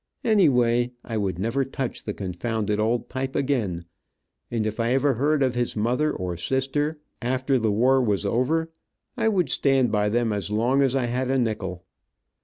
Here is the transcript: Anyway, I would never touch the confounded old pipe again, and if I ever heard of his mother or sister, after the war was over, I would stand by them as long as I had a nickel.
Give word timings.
Anyway, 0.23 0.91
I 1.03 1.15
would 1.15 1.37
never 1.37 1.63
touch 1.63 2.05
the 2.05 2.13
confounded 2.15 2.79
old 2.79 3.07
pipe 3.07 3.35
again, 3.35 3.85
and 4.49 4.65
if 4.65 4.79
I 4.79 4.93
ever 4.95 5.13
heard 5.13 5.43
of 5.43 5.53
his 5.53 5.75
mother 5.75 6.11
or 6.11 6.35
sister, 6.35 6.99
after 7.21 7.59
the 7.59 7.71
war 7.71 8.01
was 8.01 8.25
over, 8.25 8.71
I 9.15 9.29
would 9.29 9.51
stand 9.51 9.91
by 9.91 10.09
them 10.09 10.33
as 10.33 10.49
long 10.49 10.81
as 10.81 10.95
I 10.95 11.05
had 11.05 11.29
a 11.29 11.37
nickel. 11.37 11.85